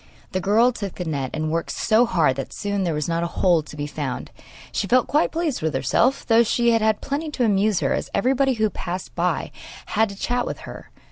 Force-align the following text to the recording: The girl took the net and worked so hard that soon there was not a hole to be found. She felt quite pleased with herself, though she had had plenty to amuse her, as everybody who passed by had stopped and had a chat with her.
The 0.31 0.41
girl 0.41 0.71
took 0.71 0.95
the 0.95 1.05
net 1.05 1.29
and 1.31 1.51
worked 1.51 1.69
so 1.69 2.07
hard 2.07 2.35
that 2.37 2.51
soon 2.51 2.83
there 2.85 2.93
was 2.95 3.07
not 3.07 3.21
a 3.21 3.27
hole 3.37 3.61
to 3.61 3.75
be 3.77 3.85
found. 3.85 4.31
She 4.71 4.87
felt 4.87 5.05
quite 5.05 5.31
pleased 5.31 5.61
with 5.61 5.75
herself, 5.75 6.25
though 6.25 6.41
she 6.41 6.71
had 6.71 6.81
had 6.81 7.01
plenty 7.01 7.29
to 7.29 7.45
amuse 7.45 7.81
her, 7.81 7.93
as 7.93 8.09
everybody 8.11 8.53
who 8.53 8.71
passed 8.71 9.13
by 9.13 9.51
had 9.51 9.51
stopped 9.51 9.57
and 9.57 10.09
had 10.09 10.11
a 10.13 10.15
chat 10.15 10.45
with 10.47 10.59
her. 10.61 10.89